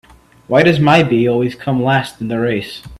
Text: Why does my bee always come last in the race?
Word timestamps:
Why 0.47 0.63
does 0.63 0.79
my 0.79 1.03
bee 1.03 1.29
always 1.29 1.53
come 1.53 1.83
last 1.83 2.21
in 2.21 2.27
the 2.27 2.39
race? 2.39 2.81